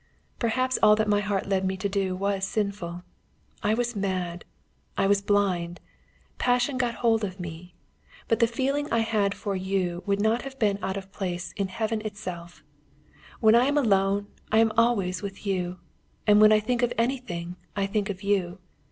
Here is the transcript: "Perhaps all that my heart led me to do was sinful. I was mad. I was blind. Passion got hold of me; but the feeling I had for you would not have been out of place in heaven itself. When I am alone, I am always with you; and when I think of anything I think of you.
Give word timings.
"Perhaps 0.39 0.79
all 0.81 0.95
that 0.95 1.07
my 1.07 1.19
heart 1.19 1.45
led 1.45 1.63
me 1.63 1.77
to 1.77 1.87
do 1.87 2.15
was 2.15 2.43
sinful. 2.43 3.03
I 3.61 3.75
was 3.75 3.95
mad. 3.95 4.45
I 4.97 5.05
was 5.05 5.21
blind. 5.21 5.79
Passion 6.39 6.79
got 6.79 6.95
hold 7.05 7.23
of 7.23 7.39
me; 7.39 7.75
but 8.27 8.39
the 8.39 8.47
feeling 8.47 8.91
I 8.91 9.01
had 9.05 9.35
for 9.35 9.55
you 9.55 10.01
would 10.07 10.19
not 10.19 10.41
have 10.41 10.57
been 10.57 10.79
out 10.81 10.97
of 10.97 11.11
place 11.11 11.53
in 11.55 11.67
heaven 11.67 12.01
itself. 12.01 12.63
When 13.41 13.53
I 13.53 13.65
am 13.67 13.77
alone, 13.77 14.25
I 14.51 14.57
am 14.57 14.71
always 14.75 15.21
with 15.21 15.45
you; 15.45 15.77
and 16.25 16.41
when 16.41 16.51
I 16.51 16.61
think 16.61 16.81
of 16.81 16.91
anything 16.97 17.57
I 17.75 17.85
think 17.85 18.09
of 18.09 18.23
you. 18.23 18.57